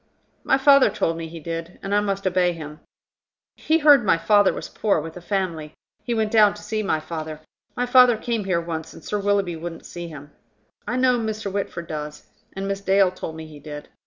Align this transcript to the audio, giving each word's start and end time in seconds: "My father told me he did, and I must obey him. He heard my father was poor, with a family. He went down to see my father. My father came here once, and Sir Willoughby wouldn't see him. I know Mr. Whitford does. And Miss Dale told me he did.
"My 0.43 0.57
father 0.57 0.89
told 0.89 1.15
me 1.15 1.27
he 1.27 1.39
did, 1.39 1.77
and 1.83 1.93
I 1.93 1.99
must 1.99 2.25
obey 2.25 2.53
him. 2.53 2.79
He 3.55 3.77
heard 3.77 4.03
my 4.03 4.17
father 4.17 4.51
was 4.51 4.67
poor, 4.67 4.99
with 4.99 5.15
a 5.15 5.21
family. 5.21 5.75
He 6.01 6.15
went 6.15 6.31
down 6.31 6.55
to 6.55 6.63
see 6.63 6.81
my 6.81 6.99
father. 6.99 7.39
My 7.77 7.85
father 7.85 8.17
came 8.17 8.45
here 8.45 8.59
once, 8.59 8.95
and 8.95 9.03
Sir 9.05 9.19
Willoughby 9.19 9.55
wouldn't 9.57 9.85
see 9.85 10.07
him. 10.07 10.31
I 10.87 10.97
know 10.97 11.19
Mr. 11.19 11.51
Whitford 11.53 11.85
does. 11.87 12.25
And 12.53 12.67
Miss 12.67 12.81
Dale 12.81 13.11
told 13.11 13.35
me 13.35 13.45
he 13.45 13.59
did. 13.59 13.89